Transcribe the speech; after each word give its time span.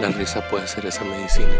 La 0.00 0.08
risa 0.08 0.48
puede 0.48 0.68
ser 0.68 0.86
esa 0.86 1.04
medicina 1.04 1.54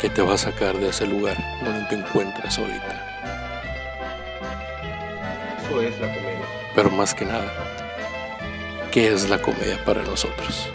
que 0.00 0.08
te 0.08 0.22
va 0.22 0.34
a 0.34 0.38
sacar 0.38 0.76
de 0.78 0.88
ese 0.88 1.06
lugar 1.06 1.36
donde 1.64 1.84
te 1.88 1.96
encuentras 1.96 2.58
ahorita. 2.58 3.06
Eso 5.58 5.82
es 5.82 6.00
la 6.00 6.14
comedia. 6.14 6.46
Pero 6.74 6.90
más 6.90 7.12
que 7.12 7.24
nada, 7.24 7.52
¿qué 8.92 9.12
es 9.12 9.28
la 9.28 9.42
comedia 9.42 9.84
para 9.84 10.02
nosotros? 10.02 10.70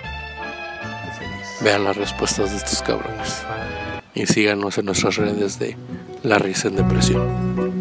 Vean 1.61 1.85
las 1.85 1.95
respuestas 1.95 2.51
de 2.51 2.57
estos 2.57 2.81
cabrones 2.81 3.43
y 4.13 4.25
síganos 4.25 4.77
en 4.77 4.85
nuestras 4.85 5.15
redes 5.15 5.57
de 5.57 5.77
La 6.23 6.37
Risa 6.37 6.67
en 6.67 6.75
Depresión. 6.75 7.74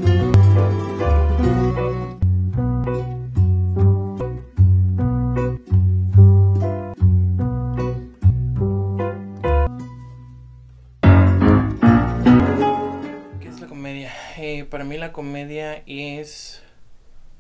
Eh, 14.37 14.65
para 14.65 14.83
mí 14.83 14.99
la 14.99 15.13
comedia 15.13 15.85
es 15.87 16.61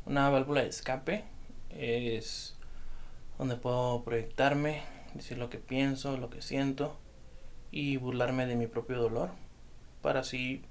una 0.06 0.30
válvula 0.30 0.62
de 0.62 0.68
escape. 0.68 1.24
Es 1.70 2.56
donde 3.36 3.56
puedo 3.56 4.04
proyectarme, 4.04 4.82
decir 5.14 5.38
lo 5.38 5.50
que 5.50 5.58
pienso, 5.58 6.16
lo 6.16 6.30
que 6.30 6.40
siento 6.40 6.96
y 7.72 7.96
burlarme 7.96 8.46
de 8.46 8.54
mi 8.54 8.68
propio 8.68 8.98
dolor 8.98 9.30
para 10.02 10.20
así 10.20 10.62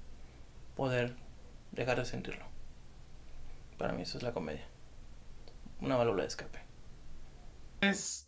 poder 0.76 1.14
dejar 1.72 1.98
de 1.98 2.06
sentirlo. 2.06 2.46
Para 3.76 3.92
mí 3.92 4.02
eso 4.02 4.16
es 4.16 4.24
la 4.24 4.32
comedia. 4.32 4.64
Una 5.82 5.96
válvula 5.96 6.22
de 6.22 6.28
escape. 6.28 6.60
Es 7.82 8.23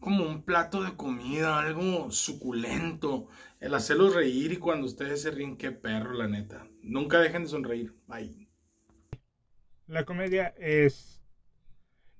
como 0.00 0.24
un 0.24 0.42
plato 0.42 0.82
de 0.82 0.96
comida, 0.96 1.60
algo 1.60 2.10
suculento. 2.10 3.28
El 3.60 3.74
hacerlos 3.74 4.14
reír 4.14 4.52
y 4.52 4.56
cuando 4.56 4.86
ustedes 4.86 5.22
se 5.22 5.30
ríen, 5.30 5.56
qué 5.56 5.70
perro, 5.70 6.14
la 6.14 6.26
neta. 6.26 6.66
Nunca 6.82 7.20
dejen 7.20 7.42
de 7.42 7.48
sonreír. 7.48 7.94
Bye. 8.08 8.48
La 9.86 10.04
comedia 10.04 10.54
es, 10.58 11.22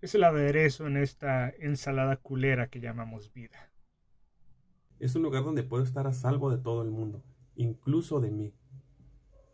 es 0.02 0.14
el 0.14 0.24
aderezo 0.24 0.86
en 0.86 0.98
esta 0.98 1.48
ensalada 1.48 2.16
culera 2.16 2.68
que 2.68 2.80
llamamos 2.80 3.32
vida. 3.32 3.72
Es 4.98 5.14
un 5.14 5.22
lugar 5.22 5.44
donde 5.44 5.62
puedo 5.62 5.82
estar 5.82 6.06
a 6.06 6.12
salvo 6.12 6.50
de 6.50 6.58
todo 6.58 6.82
el 6.82 6.90
mundo, 6.90 7.24
incluso 7.56 8.20
de 8.20 8.30
mí. 8.30 8.54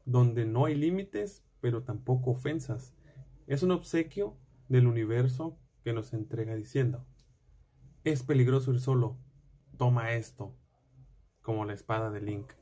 Donde 0.04 0.44
no 0.44 0.66
hay 0.66 0.74
límites, 0.74 1.44
pero 1.60 1.84
tampoco 1.84 2.32
ofensas. 2.32 2.94
Es 3.46 3.62
un 3.62 3.70
obsequio 3.70 4.36
del 4.68 4.88
universo 4.88 5.56
que 5.84 5.92
nos 5.92 6.12
entrega 6.12 6.56
diciendo, 6.56 7.06
es 8.10 8.22
peligroso 8.22 8.72
ir 8.72 8.80
solo, 8.80 9.18
toma 9.76 10.12
esto, 10.12 10.56
como 11.42 11.64
la 11.64 11.74
espada 11.74 12.10
de 12.10 12.20
Link. 12.20 12.52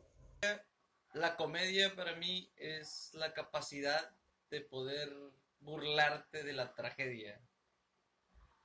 La 1.13 1.37
comedia 1.37 1.95
para 1.95 2.17
mí 2.17 2.51
es 2.57 3.11
la 3.15 3.33
capacidad 3.35 4.17
de 4.51 4.61
poder 4.61 5.13
burlarte 5.61 6.43
de 6.43 6.53
la 6.53 6.75
tragedia. 6.75 7.41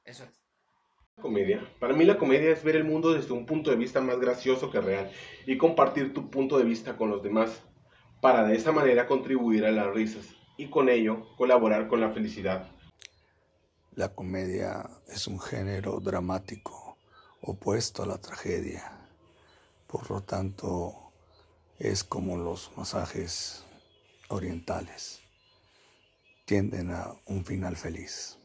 Eso 0.04 0.24
es. 0.24 0.42
Comedia. 1.22 1.62
Para 1.80 1.94
mí 1.94 2.06
la 2.06 2.18
comedia 2.18 2.52
es 2.52 2.64
ver 2.64 2.76
el 2.76 2.86
mundo 2.86 3.14
desde 3.14 3.34
un 3.34 3.46
punto 3.46 3.72
de 3.72 3.78
vista 3.78 4.00
más 4.02 4.20
gracioso 4.20 4.72
que 4.72 4.80
real 4.80 5.12
y 5.46 5.58
compartir 5.58 6.14
tu 6.14 6.30
punto 6.30 6.58
de 6.58 6.64
vista 6.64 6.96
con 6.96 7.10
los 7.10 7.22
demás 7.22 7.62
para 8.22 8.44
de 8.44 8.56
esa 8.56 8.72
manera 8.72 9.06
contribuir 9.06 9.66
a 9.66 9.72
las 9.72 9.94
risas 9.94 10.34
y 10.58 10.70
con 10.70 10.90
ello 10.90 11.36
colaborar 11.36 11.88
con 11.88 12.00
la 12.02 12.12
felicidad. 12.12 12.72
La 14.00 14.08
comedia 14.08 14.90
es 15.10 15.28
un 15.28 15.42
género 15.42 16.00
dramático 16.00 16.98
opuesto 17.42 18.02
a 18.02 18.06
la 18.06 18.18
tragedia. 18.18 18.94
Por 19.88 20.10
lo 20.10 20.22
tanto, 20.22 21.12
es 21.80 22.06
como 22.06 22.38
los 22.38 22.72
masajes 22.78 23.66
orientales. 24.30 25.20
Tienden 26.46 26.92
a 26.92 27.12
un 27.26 27.44
final 27.44 27.76
feliz. 27.76 28.40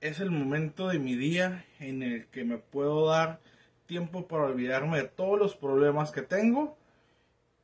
Es 0.00 0.20
el 0.20 0.30
momento 0.30 0.88
de 0.88 0.98
mi 0.98 1.14
día 1.14 1.66
en 1.78 2.02
el 2.02 2.28
que 2.28 2.44
me 2.44 2.56
puedo 2.56 3.08
dar 3.08 3.42
tiempo 3.84 4.26
para 4.26 4.44
olvidarme 4.44 4.96
de 4.96 5.08
todos 5.08 5.38
los 5.38 5.56
problemas 5.56 6.10
que 6.10 6.22
tengo 6.22 6.78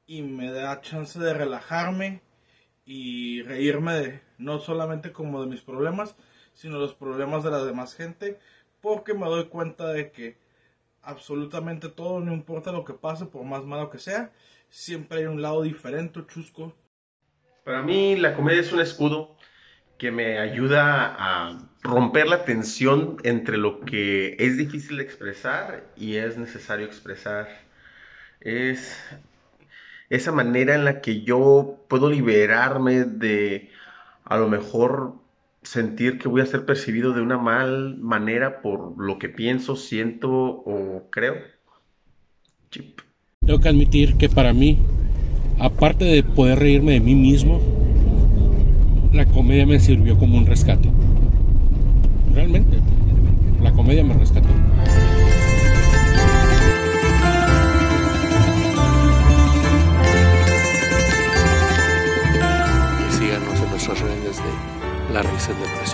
y 0.06 0.20
me 0.20 0.52
da 0.52 0.82
chance 0.82 1.18
de 1.18 1.32
relajarme 1.32 2.20
y 2.84 3.40
reírme 3.40 3.94
de 3.94 4.20
no 4.36 4.58
solamente 4.58 5.12
como 5.12 5.40
de 5.40 5.46
mis 5.46 5.62
problemas, 5.62 6.14
sino 6.54 6.78
los 6.78 6.94
problemas 6.94 7.44
de 7.44 7.50
la 7.50 7.64
demás 7.64 7.94
gente, 7.94 8.38
porque 8.80 9.14
me 9.14 9.26
doy 9.26 9.46
cuenta 9.46 9.88
de 9.88 10.10
que 10.10 10.36
absolutamente 11.02 11.88
todo, 11.88 12.20
no 12.20 12.32
importa 12.32 12.72
lo 12.72 12.84
que 12.84 12.94
pase, 12.94 13.26
por 13.26 13.44
más 13.44 13.64
malo 13.64 13.90
que 13.90 13.98
sea, 13.98 14.30
siempre 14.68 15.20
hay 15.20 15.24
un 15.26 15.42
lado 15.42 15.62
diferente, 15.62 16.24
chusco. 16.26 16.74
Para 17.64 17.82
mí 17.82 18.16
la 18.16 18.34
comedia 18.34 18.60
es 18.60 18.72
un 18.72 18.80
escudo 18.80 19.36
que 19.98 20.10
me 20.10 20.38
ayuda 20.38 21.14
a 21.16 21.58
romper 21.82 22.26
la 22.26 22.44
tensión 22.44 23.18
entre 23.22 23.56
lo 23.56 23.80
que 23.80 24.36
es 24.38 24.56
difícil 24.56 24.96
de 24.96 25.04
expresar 25.04 25.84
y 25.96 26.16
es 26.16 26.36
necesario 26.36 26.86
expresar. 26.86 27.48
Es 28.40 28.98
esa 30.10 30.32
manera 30.32 30.74
en 30.74 30.84
la 30.84 31.00
que 31.00 31.22
yo 31.22 31.84
puedo 31.88 32.10
liberarme 32.10 33.04
de 33.04 33.70
a 34.24 34.36
lo 34.38 34.48
mejor 34.48 35.21
sentir 35.62 36.18
que 36.18 36.28
voy 36.28 36.40
a 36.40 36.46
ser 36.46 36.64
percibido 36.64 37.12
de 37.12 37.22
una 37.22 37.38
mal 37.38 37.98
manera 37.98 38.60
por 38.62 38.94
lo 38.98 39.18
que 39.18 39.28
pienso, 39.28 39.76
siento 39.76 40.30
o 40.30 41.08
creo. 41.10 41.34
Chip. 42.70 43.00
Tengo 43.44 43.60
que 43.60 43.68
admitir 43.68 44.16
que 44.16 44.28
para 44.28 44.52
mí, 44.52 44.78
aparte 45.58 46.04
de 46.04 46.22
poder 46.22 46.58
reírme 46.58 46.92
de 46.92 47.00
mí 47.00 47.14
mismo, 47.14 47.60
la 49.12 49.26
comedia 49.26 49.66
me 49.66 49.78
sirvió 49.78 50.18
como 50.18 50.38
un 50.38 50.46
rescate. 50.46 50.90
Realmente, 52.34 52.78
la 53.60 53.72
comedia 53.72 54.04
me 54.04 54.14
rescató. 54.14 54.48
Y 65.42 65.91